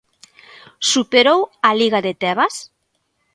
[0.91, 1.39] Superou
[1.69, 2.53] a Liga de Tebas?